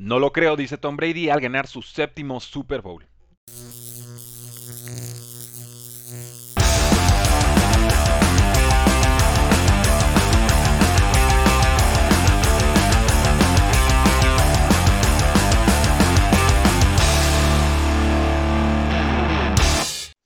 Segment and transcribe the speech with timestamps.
[0.00, 3.09] no lo creo, dice Tom Brady al ganar su séptimo Super Bowl.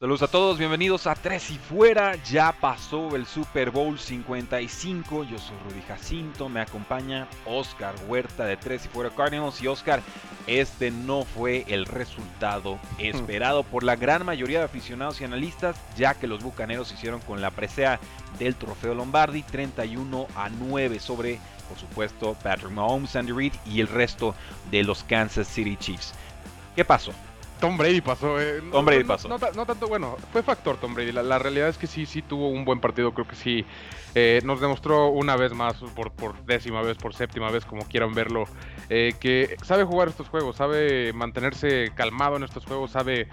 [0.04, 2.14] Saludos a todos, bienvenidos a Tres y Fuera.
[2.24, 5.24] Ya pasó el Super Bowl 55.
[5.24, 9.62] Yo soy Rudy Jacinto, me acompaña Oscar Huerta de Tres y Fuera Cardinals.
[9.62, 10.02] Y Oscar,
[10.46, 16.12] este no fue el resultado esperado por la gran mayoría de aficionados y analistas, ya
[16.12, 17.98] que los bucaneros hicieron con la presea
[18.38, 23.88] del trofeo Lombardi 31 a 9 sobre, por supuesto, Patrick Mahomes, Andy Reid y el
[23.88, 24.34] resto
[24.70, 26.12] de los Kansas City Chiefs.
[26.76, 27.12] ¿Qué pasó?
[27.64, 28.38] Tom Brady pasó.
[28.38, 28.60] Eh.
[28.62, 29.26] No, Tom Brady pasó.
[29.26, 31.12] No, tanto, bueno, fue factor Tom Brady.
[31.12, 33.14] La, realidad es que sí, sí tuvo un buen partido.
[33.14, 33.64] Creo que sí
[34.14, 38.12] eh, nos demostró una vez más, por, por, décima vez, por séptima vez, como quieran
[38.12, 38.44] verlo,
[38.90, 43.28] eh, que sabe jugar estos juegos, sabe mantenerse calmado en estos juegos, sabe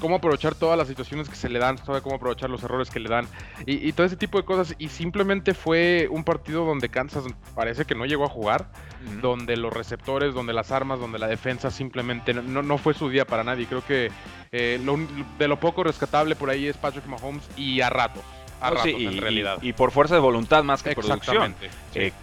[0.00, 3.00] cómo aprovechar todas las situaciones que se le dan, sabe cómo aprovechar los errores que
[3.00, 3.26] le dan
[3.64, 4.74] y, todo ese tipo de cosas.
[4.78, 8.70] Y simplemente fue un partido donde Kansas parece que no llegó a jugar,
[9.22, 13.24] donde los receptores, donde las armas, donde la defensa simplemente no, no fue su día
[13.24, 13.66] para nadie.
[13.66, 14.10] Creo que
[14.52, 14.80] eh,
[15.38, 18.22] de lo poco rescatable por ahí es Patrick Mahomes y a rato
[18.84, 19.58] y, en realidad.
[19.62, 21.54] Y, por fuerza de voluntad más que producción.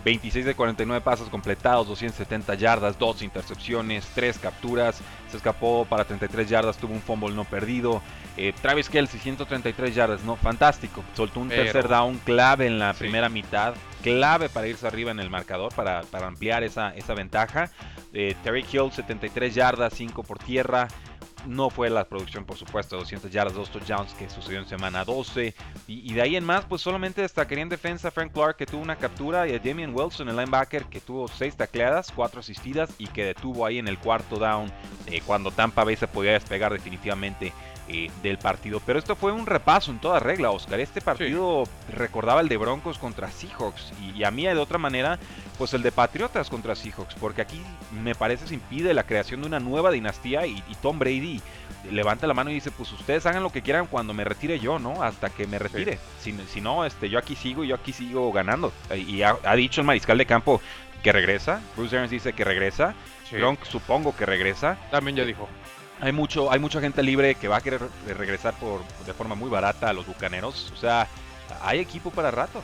[0.03, 6.05] 26 eh, de 49 pasos completados, 270 yardas, 2 intercepciones, 3 capturas, se escapó para
[6.05, 8.01] 33 yardas, tuvo un fumble no perdido.
[8.37, 11.03] Eh, Travis Kelsey, 133 yardas, no, fantástico.
[11.15, 15.29] Soltó un tercer down clave en la primera mitad, clave para irse arriba en el
[15.29, 17.69] marcador, para, para ampliar esa, esa ventaja.
[18.13, 20.87] Eh, Terry Hill, 73 yardas, 5 por tierra.
[21.45, 25.53] No fue la producción, por supuesto, 200 yardas, 2 touchdowns que sucedió en semana 12.
[25.87, 28.95] Y, de ahí en más, pues solamente destacaría en defensa Frank Clark que tuvo una
[28.95, 33.25] captura y a Damian Wilson, el linebacker, que tuvo 6 tacleadas, 4 asistidas y que
[33.25, 34.71] detuvo ahí en el cuarto down
[35.07, 37.51] eh, cuando Tampa Bay se podía despegar definitivamente
[37.89, 38.81] eh, del partido.
[38.85, 40.79] Pero esto fue un repaso en toda regla, Oscar.
[40.79, 45.19] Este partido recordaba el de Broncos contra Seahawks y, a mí de otra manera,
[45.57, 47.61] pues el de Patriotas contra Seahawks, porque aquí
[47.91, 51.41] me parece se impide la creación de una nueva dinastía y, Tom Brady
[51.91, 54.79] levanta la mano y dice, pues ustedes hagan lo que quieran cuando me retire yo,
[54.79, 55.03] ¿no?
[55.03, 55.99] Hasta que me retire.
[56.21, 58.71] Si, no, este, yo aquí sigo y yo aquí sigo ganando.
[58.95, 60.61] Y ha, dicho el mariscal de campo
[61.03, 61.61] que regresa.
[61.75, 62.95] Bruce Arians dice que regresa.
[63.29, 64.77] Gronk supongo que regresa.
[64.89, 65.49] También ya dijo
[66.03, 69.49] hay mucho, hay mucha gente libre que va a querer regresar por, de forma muy
[69.49, 70.69] barata a los bucaneros.
[70.73, 71.07] O sea,
[71.61, 72.61] hay equipo para rato.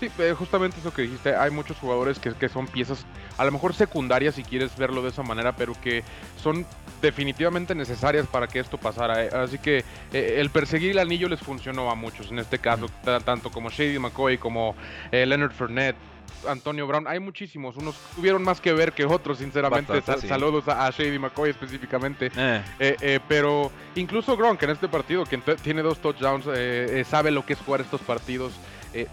[0.00, 3.06] Sí, eh, justamente eso que dijiste, hay muchos jugadores que, que, son piezas,
[3.38, 6.02] a lo mejor secundarias si quieres verlo de esa manera, pero que
[6.42, 6.66] son
[7.00, 9.24] definitivamente necesarias para que esto pasara.
[9.24, 9.30] Eh.
[9.32, 12.88] Así que eh, el perseguir el anillo les funcionó a muchos, en este caso,
[13.24, 14.74] tanto como Shady McCoy como
[15.10, 15.96] Leonard Fournette,
[16.48, 17.06] Antonio Brown.
[17.06, 20.00] Hay muchísimos, unos tuvieron más que ver que otros, sinceramente.
[20.02, 22.30] Saludos a, Shady McCoy específicamente.
[22.36, 22.62] Eh.
[22.78, 26.46] Eh, eh, pero incluso Gronk en este partido, que tiene dos touchdowns,
[27.08, 28.52] sabe lo que es jugar estos partidos.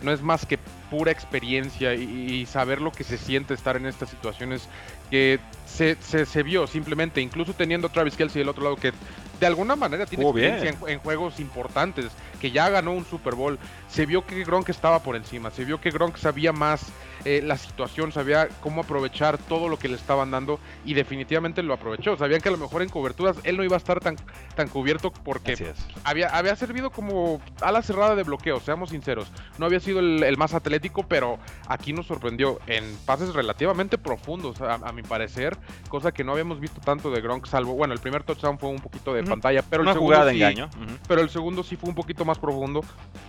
[0.02, 0.60] No es más que
[0.94, 4.70] pura experiencia y, saber lo que se siente estar en estas situaciones
[5.10, 8.92] que se, se, vio simplemente, incluso teniendo Travis Kelsey del otro lado que
[9.40, 14.06] de alguna manera tiene experiencia en, juegos importantes, que ya ganó un Super Bowl, se
[14.06, 16.86] vio que Gronk estaba por encima, se vio que Gronk sabía más
[17.26, 21.74] eh, la situación, sabía cómo aprovechar todo lo que le estaban dando y definitivamente lo
[21.74, 22.18] aprovechó.
[22.18, 24.18] Sabían que a lo mejor en coberturas él no iba a estar tan,
[24.56, 25.74] tan cubierto porque
[26.04, 29.32] había, había servido como ala cerrada de bloqueo, seamos sinceros.
[29.58, 34.92] No había sido el, más atlético, pero aquí nos sorprendió en pases relativamente profundos, a,
[34.92, 35.58] mi parecer,
[35.90, 38.80] cosa que no habíamos visto tanto de Gronk, salvo, bueno, el primer touchdown fue un
[38.80, 40.70] poquito de pantalla, pero el segundo de engaño.
[41.08, 42.84] Pero el segundo sí fue un poquito más profundo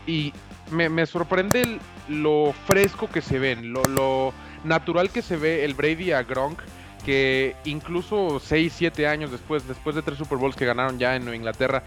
[0.06, 0.32] y
[0.70, 1.78] me, me sorprende
[2.08, 4.32] lo fresco que se ven, lo, lo
[4.64, 6.60] natural que se ve el Brady a Gronk,
[7.04, 11.22] que incluso 6, 7 años después, después de tres Super Bowls que ganaron ya en
[11.22, 11.82] Nueva Inglaterra,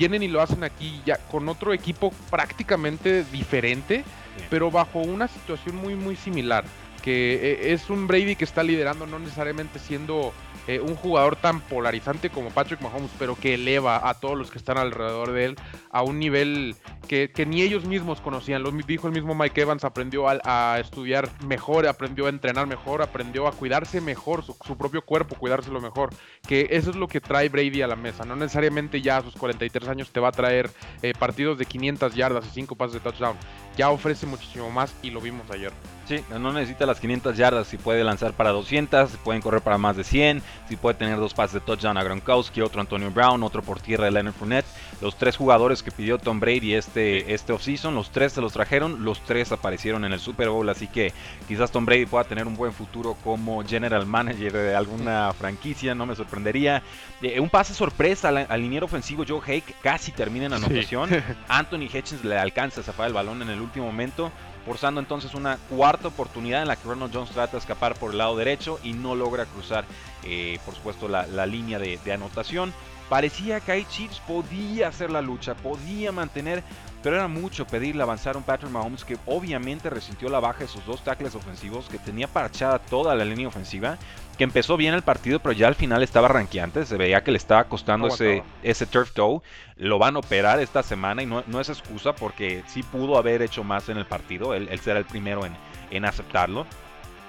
[0.00, 4.02] vienen y lo hacen aquí ya con otro equipo prácticamente diferente,
[4.48, 6.64] pero bajo una situación muy, muy similar.
[7.02, 10.32] Que eh, es un Brady que está liderando, no necesariamente siendo
[10.66, 14.56] eh, un jugador tan polarizante como Patrick Mahomes, pero que eleva a todos los que
[14.56, 15.56] están alrededor de él
[15.90, 16.76] a un nivel
[17.10, 18.62] que, ni ellos mismos conocían.
[18.62, 23.48] Lo dijo el mismo Mike Evans, aprendió a, estudiar mejor, aprendió a entrenar mejor, aprendió
[23.48, 26.10] a cuidarse mejor, su, propio cuerpo, cuidárselo mejor.
[26.46, 28.24] Que eso es lo que trae Brady a la mesa.
[28.24, 30.70] No necesariamente ya a sus 43 años te va a traer
[31.02, 33.36] eh, partidos de 500 yardas y 5 pases de touchdown.
[33.76, 35.72] Ya ofrece muchísimo más y lo vimos ayer.
[36.06, 39.78] Sí, no necesita las 500 yardas, si puede lanzar para 200, si pueden correr para
[39.78, 43.42] más de 100, si puede tener dos pases de touchdown a Gronkowski, otro Antonio Brown,
[43.42, 44.66] otro por tierra de Leonard Fournette.
[45.00, 49.04] Los tres jugadores que pidió Tom Brady este, este offseason, los tres se los trajeron,
[49.04, 51.12] los tres aparecieron en el Super Bowl, así que
[51.48, 56.06] quizás Tom Brady pueda tener un buen futuro como general manager de alguna franquicia, no
[56.06, 56.82] me sorprendería.
[57.22, 61.10] Eh, un pase sorpresa al, liniero ofensivo Joe Hake, casi termina en anotación.
[61.48, 64.30] Anthony Hitchens le alcanza a zafar el balón en el último momento
[64.64, 68.18] forzando entonces una cuarta oportunidad en la que Ronald Jones trata de escapar por el
[68.18, 69.84] lado derecho y no logra cruzar,
[70.24, 72.72] eh, por supuesto, la, línea de, anotación.
[73.08, 76.62] Parecía que ahí Chiefs podía hacer la lucha, podía mantener,
[77.02, 80.68] pero era mucho pedirle avanzar a un Patrick Mahomes que obviamente resintió la baja de
[80.68, 83.98] sus dos tackles ofensivos, que tenía parchada toda la línea ofensiva,
[84.36, 87.36] que empezó bien el partido, pero ya al final estaba ranqueante, se veía que le
[87.36, 89.40] estaba costando ese, ese turf toe.
[89.76, 93.42] Lo van a operar esta semana y no, no, es excusa porque sí pudo haber
[93.42, 95.52] hecho más en el partido, él, él será el primero en,
[95.90, 96.66] en aceptarlo.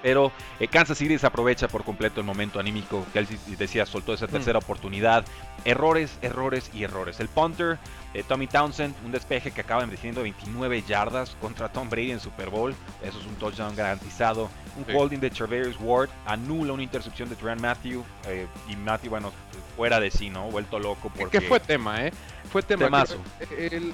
[0.01, 3.27] Pero eh, Kansas City se aprovecha por completo el momento anímico que él
[3.57, 5.25] decía, soltó esa tercera oportunidad.
[5.65, 7.19] Errores, errores y errores.
[7.19, 7.77] El punter,
[8.13, 12.49] eh, Tommy Townsend, un despeje que acaba defendiendo 29 yardas contra Tom Brady en Super
[12.49, 12.73] Bowl.
[13.03, 14.49] Eso es un touchdown garantizado.
[14.75, 18.03] Un holding de Travis Ward anula una intercepción de Trent Matthew.
[18.27, 19.31] Eh, y Matthew, bueno,
[19.75, 20.49] fuera de sí, ¿no?
[20.49, 21.39] Vuelto loco porque...
[21.39, 22.11] ¿Qué fue tema, eh?
[22.51, 22.89] fue tema.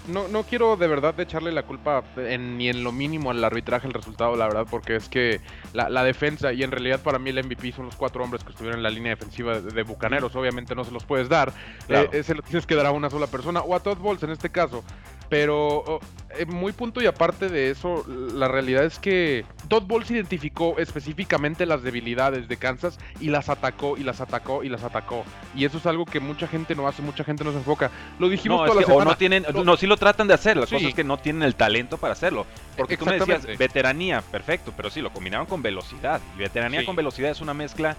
[0.07, 3.94] no, no quiero de verdad echarle la culpa ni en lo mínimo al arbitraje, el
[3.94, 5.42] resultado, la verdad, porque es que
[5.74, 8.79] la, defensa, y en realidad para mí el MVP son los cuatro hombres que estuvieron
[8.79, 10.35] en la línea defensiva de, Bucaneros.
[10.35, 11.53] Obviamente no se los puedes dar,
[11.88, 14.23] eh, eh, se lo tienes que dar a una sola persona, o a Todd Bowles
[14.23, 14.83] en este caso.
[15.29, 16.00] Pero
[16.38, 21.65] eh, muy punto y aparte de eso, la realidad es que Todd Bowles identificó específicamente
[21.65, 25.24] las debilidades de Kansas y las atacó y las atacó y las atacó.
[25.56, 27.91] Y eso es algo que mucha gente no hace, mucha gente no se enfoca.
[28.19, 30.65] Lo dijimos no, toda la O no tienen, no, sí lo tratan de hacer, la
[30.65, 32.45] cosa es que no tienen el talento para hacerlo.
[32.75, 36.21] Porque tú me decías, veteranía, perfecto, pero sí, lo combinaron con velocidad.
[36.35, 37.95] Y veteranía con velocidad es una mezcla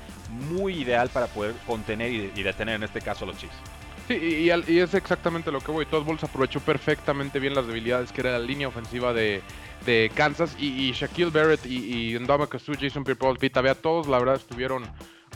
[0.51, 3.57] muy ideal para poder contener y, y detener en este caso a los Chiefs.
[4.09, 5.85] Sí, y, es exactamente lo que voy.
[5.85, 9.43] Todd Bowles aprovechó perfectamente bien las debilidades que era la línea ofensiva de,
[10.15, 10.57] Kansas.
[10.59, 14.85] Y, Shaquille Barrett y, y Ndama Jason Pierre-Paul, Pita, vea, todos la verdad estuvieron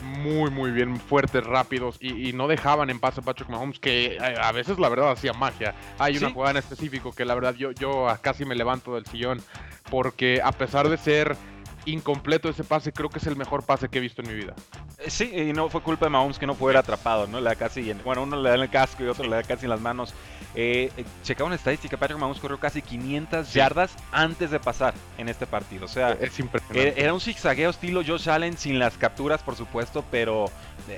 [0.01, 4.51] muy, muy bien, fuertes, rápidos y, no dejaban en paz a Patrick Mahomes, que a,
[4.51, 5.75] veces la verdad hacía magia.
[5.99, 9.41] Hay una jugada en específico que la verdad yo, yo casi me levanto del sillón,
[9.89, 11.37] porque a pesar de ser
[11.85, 14.55] incompleto ese pase, creo que es el mejor pase que he visto en mi vida.
[15.03, 17.39] Eh, sí, y no fue culpa de Mahomes que no fuera atrapado, ¿no?
[17.39, 19.65] Le da casi, bueno, uno le da en el casco y otro le da casi
[19.65, 20.13] en las manos.
[20.55, 25.29] Eh, eh, checaba una estadística, Patrick Mahomes corrió casi 500 yardas antes de pasar en
[25.29, 25.85] este partido.
[25.85, 27.01] O sea, es impresionante.
[27.01, 30.45] Era un zigzagueo estilo Josh Allen sin las capturas, por supuesto, pero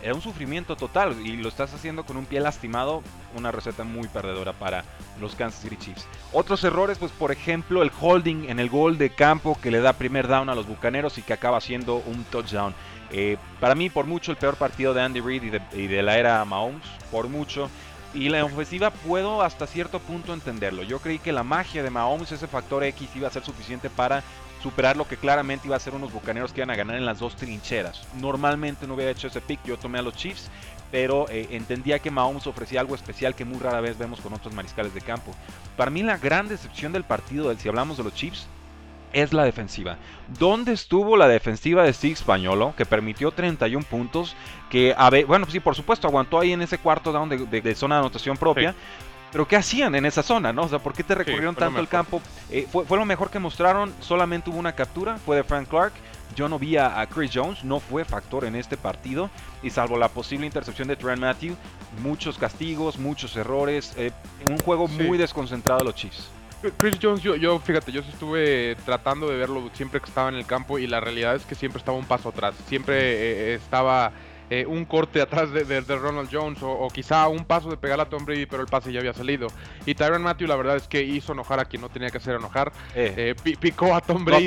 [0.03, 3.01] era un sufrimiento total y lo estás haciendo con un pie lastimado,
[3.35, 4.83] una receta muy perdedora para
[5.21, 6.07] los Kansas City Chiefs.
[6.33, 9.93] Otros errores, pues por ejemplo, el holding en el gol de campo que le da
[9.93, 12.73] primer down a los Bucaneros y que acaba siendo un touchdown.
[13.11, 15.43] Eh, para mí, por mucho, el peor partido de Andy Reid
[15.73, 17.69] y de, la era Mahomes, por mucho.
[18.13, 20.83] Y la ofensiva puedo hasta cierto punto entenderlo.
[20.83, 24.23] Yo creí que la magia de Mahomes, ese factor X, iba a ser suficiente para
[24.63, 27.19] superar lo que claramente iba a ser unos bucaneros que iban a ganar en las
[27.19, 28.07] dos trincheras.
[28.15, 30.49] Normalmente no hubiera hecho ese pick, yo tomé a los Chiefs,
[30.91, 34.53] pero eh, entendía que Mahomes ofrecía algo especial que muy rara vez vemos con otros
[34.53, 35.35] mariscales de campo.
[35.75, 38.47] Para mí la gran decepción del partido, si hablamos de los Chiefs,
[39.15, 39.97] es la defensiva.
[40.37, 44.35] ¿Dónde estuvo la defensiva de Steve Españolo que permitió 31 puntos?
[44.69, 47.95] Que, a ver, bueno, sí, por supuesto, aguantó ahí en ese cuarto down de, zona
[47.95, 48.75] de anotación propia.
[49.31, 50.63] Pero ¿qué hacían en esa zona, no?
[50.63, 52.21] O sea, ¿por qué te recorrieron tanto el campo?
[52.49, 55.93] Eh, fue, fue, lo mejor que mostraron, solamente hubo una captura, fue de Frank Clark.
[56.35, 59.29] Yo no vi a, Chris Jones, no fue factor en este partido.
[59.63, 61.55] Y salvo la posible intercepción de Trent Matthew,
[62.01, 63.93] muchos castigos, muchos errores.
[63.97, 64.11] Eh,
[64.49, 66.29] un juego muy desconcentrado de los Chiefs.
[66.73, 70.45] Chris Jones, yo, yo fíjate, yo estuve tratando de verlo siempre que estaba en el
[70.45, 72.55] campo y la realidad es que siempre estaba un paso atrás.
[72.67, 74.11] Siempre eh, estaba
[74.49, 78.25] eh, un corte atrás de, Ronald Jones o, quizá un paso de pegar a Tom
[78.25, 79.47] Brady, pero el pase ya había salido.
[79.85, 82.35] Y Tyron Matthew la verdad es que hizo enojar a quien no tenía que hacer
[82.35, 82.71] enojar.
[82.93, 83.35] Eh.
[83.45, 84.45] Eh, picó a Tom Brady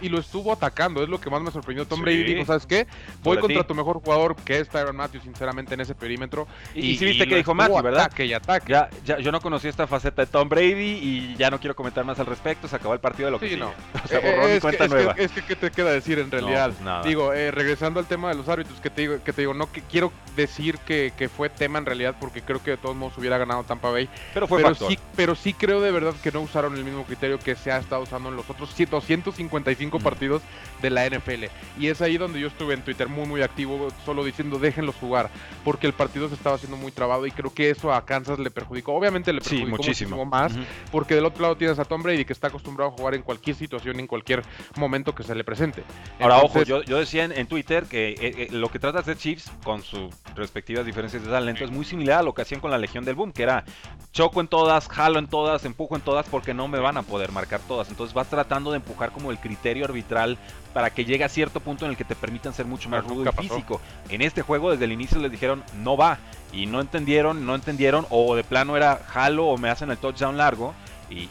[0.00, 1.02] y, lo, estuvo, atacando.
[1.02, 1.86] Es lo que más me sorprendió.
[1.86, 2.86] Tom Brady dijo, ¿sabes qué?
[3.22, 6.46] Voy contra tu mejor jugador, que es Tyron Matthew, sinceramente, en ese perímetro.
[6.74, 8.12] Y, si viste que dijo Matthew, ¿verdad?
[8.12, 8.72] Que ya, ataque.
[8.72, 12.04] Ya, ya, yo no conocí esta faceta de Tom Brady y ya no quiero comentar
[12.04, 12.66] más al respecto.
[12.66, 13.72] Se acabó el partido de lo que sí, no.
[14.04, 15.14] O sea, borrón es cuenta que, nueva.
[15.16, 16.72] Es que, ¿qué te queda decir en realidad?
[16.78, 19.70] Pues Digo, regresando al tema de los árbitros que te digo, que te digo no
[19.70, 23.38] que quiero decir que, fue tema en realidad porque creo que de todos modos hubiera
[23.38, 24.08] ganado Tampa Bay.
[24.32, 27.38] Pero fue pero sí, pero sí creo de verdad que no usaron el mismo criterio
[27.38, 30.42] que se ha estado usando en los otros 255 partidos
[30.82, 31.44] de la NFL.
[31.78, 35.30] Y es ahí donde yo estuve en Twitter muy muy activo, solo diciendo déjenlos jugar,
[35.64, 38.50] porque el partido se estaba haciendo muy trabado y creo que eso a Kansas le
[38.50, 38.94] perjudicó.
[38.94, 40.52] Obviamente le perjudicó muchísimo, más,
[40.90, 43.56] porque del otro lado tienes a Tom Brady que está acostumbrado a jugar en cualquier
[43.56, 44.42] situación, en cualquier
[44.76, 45.82] momento que se le presente.
[46.20, 49.50] Ahora, ojo, yo, decía en, Twitter que eh, eh, lo que trata de hacer Chiefs
[49.62, 52.78] con sus respectivas diferencias de talento es muy similar a lo que hacían con la
[52.78, 53.64] Legión del Boom, que era
[54.12, 57.32] choco en todas, jalo en todas, empujo en todas, porque no me van a poder
[57.32, 57.88] marcar todas.
[57.88, 60.38] Entonces vas tratando de empujar como el criterio arbitral
[60.72, 63.24] para que llegue a cierto punto en el que te permitan ser mucho más rudo
[63.30, 63.80] y físico.
[64.08, 66.18] En este juego desde el inicio les dijeron no va
[66.52, 70.36] y no entendieron, no entendieron o de plano era jalo o me hacen el touchdown
[70.36, 70.74] largo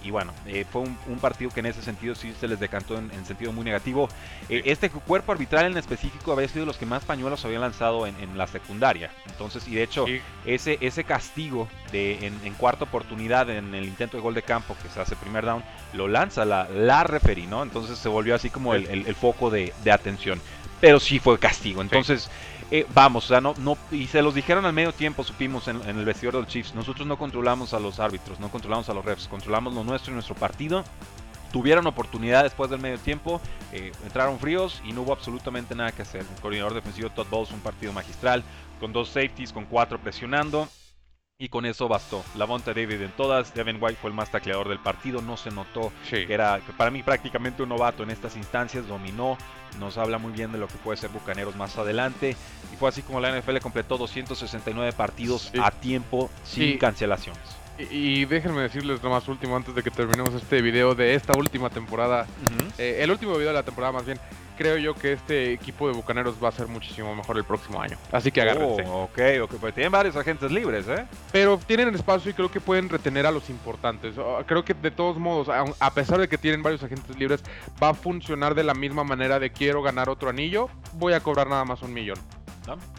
[0.03, 3.25] y, bueno, eh, fue un, partido que en ese sentido sí se les decantó en,
[3.25, 4.09] sentido muy negativo.
[4.49, 8.37] Eh, este cuerpo arbitral en específico había sido los que más pañuelos habían lanzado en,
[8.37, 9.11] la secundaria.
[9.27, 10.05] Entonces, y de hecho,
[10.45, 14.89] ese, ese castigo de en, cuarta oportunidad en el intento de gol de campo que
[14.89, 15.63] se hace primer down,
[15.93, 17.63] lo lanza la, la referee, ¿no?
[17.63, 20.41] Entonces se volvió así como el, foco de, de, atención.
[20.81, 21.81] Pero sí fue castigo.
[21.81, 22.29] Entonces.
[22.75, 25.79] Eh, vamos, o sea, no, no, y se los dijeron al medio tiempo, supimos en,
[25.85, 29.27] el vestidor del Chiefs, nosotros no controlamos a los árbitros, no controlamos a los refs,
[29.27, 30.83] controlamos lo nuestro y nuestro partido.
[31.51, 33.39] Tuvieron oportunidad después del medio tiempo,
[33.73, 36.21] eh, entraron fríos y no hubo absolutamente nada que hacer.
[36.21, 38.43] El coordinador defensivo Todd Bowles, un partido magistral,
[38.79, 40.67] con dos safeties, con cuatro presionando.
[41.43, 42.23] Y con eso bastó.
[42.37, 43.53] La monta David en todas.
[43.53, 45.21] Devin White fue el más tacleador del partido.
[45.21, 48.87] No se notó que era para mí prácticamente un novato en estas instancias.
[48.87, 49.37] Dominó.
[49.77, 52.37] Nos habla muy bien de lo que puede ser Bucaneros más adelante.
[52.71, 57.62] Y fue así como la NFL completó 269 partidos a tiempo sin cancelaciones.
[57.77, 61.69] Y, déjenme decirles lo más último antes de que terminemos este video de esta última
[61.69, 62.27] temporada.
[62.77, 64.19] Eh, el último video de la temporada más bien
[64.57, 67.97] creo yo que este equipo de Bucaneros va a ser muchísimo mejor el próximo año.
[68.11, 68.83] Así que agárrense.
[68.87, 71.05] Oh, ok, ok, pues tienen varios agentes libres, ¿eh?
[71.31, 74.15] Pero tienen espacio y creo que pueden retener a los importantes.
[74.17, 77.43] Ah, creo que de todos modos, a pesar de que tienen varios agentes libres,
[77.81, 81.47] va a funcionar de la misma manera de quiero ganar otro anillo, voy a cobrar
[81.47, 82.19] nada más un millón.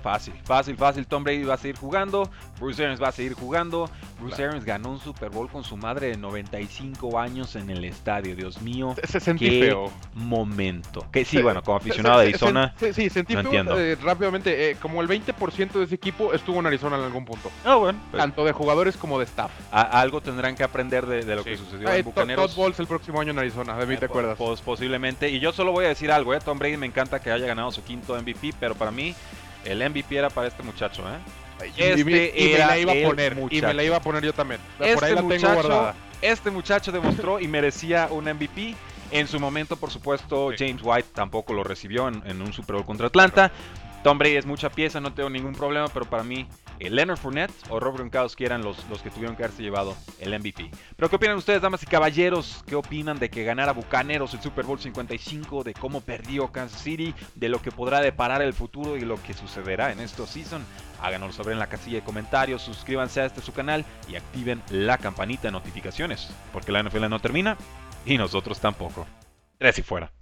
[0.02, 1.06] Fácil, fácil, fácil.
[1.06, 2.30] Tom Brady va a seguir jugando.
[2.60, 3.90] Bruce Arians va a seguir jugando.
[4.20, 8.36] Bruce Arians ganó un Super Bowl con su madre de 95 años en el estadio.
[8.36, 8.94] Dios mío.
[9.04, 9.90] Se sentí qué feo.
[10.14, 11.06] momento.
[11.10, 12.74] Que sí, bueno, como aficionado de Arizona.
[12.78, 14.70] Sí, sentí feo, eh, rápidamente.
[14.70, 17.50] Eh, como el 20% de ese equipo estuvo en Arizona en algún punto.
[17.64, 17.98] Ah, bueno.
[18.10, 19.50] Pues Tanto de jugadores como de staff.
[19.70, 22.50] algo tendrán que aprender de, lo que sucedió en Bucaneros.
[22.50, 24.36] Todd Bowles el próximo año en Arizona, de mí te eh, acuerdas.
[24.36, 25.30] Pues posiblemente.
[25.30, 26.38] Y yo solo voy a decir algo, ¿eh?
[26.44, 29.14] Tom Brady me encanta que haya ganado su quinto MVP, pero para mí
[29.64, 31.18] el MVP era para este muchacho, ¿eh?
[31.76, 33.36] Este y, me, la iba a poner.
[33.50, 34.60] Y me la iba a poner yo también.
[34.78, 35.94] Este Por ahí la tengo muchacho, guardada.
[36.20, 38.74] Este muchacho demostró y merecía un MVP.
[39.10, 43.06] En su momento, por supuesto, James White tampoco lo recibió en, un Super Bowl contra
[43.06, 43.52] Atlanta.
[44.04, 46.46] Tom Brady es mucha pieza, no tengo ningún problema, pero para mí
[46.78, 50.38] eh, Leonard Fournette o Rob Gronkowski eran los, los que tuvieron que haberse llevado el
[50.38, 50.70] MVP.
[50.94, 52.62] Pero ¿qué opinan ustedes, damas y caballeros?
[52.66, 55.64] ¿Qué opinan de que ganara Bucaneros el Super Bowl 55?
[55.64, 59.32] De cómo perdió Kansas City, de lo que podrá deparar el futuro y lo que
[59.32, 60.62] sucederá en esta season.
[61.00, 64.98] Háganoslo saber en la casilla de comentarios, suscríbanse a este su canal y activen la
[64.98, 67.56] campanita de notificaciones, porque la NFL no termina
[68.04, 69.06] y nosotros tampoco.
[69.56, 70.12] Tres y fuera.